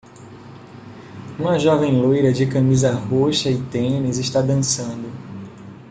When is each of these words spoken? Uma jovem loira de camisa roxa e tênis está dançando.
Uma 1.37 1.59
jovem 1.59 2.01
loira 2.01 2.33
de 2.33 2.47
camisa 2.47 2.89
roxa 2.91 3.51
e 3.51 3.61
tênis 3.65 4.17
está 4.17 4.41
dançando. 4.41 5.11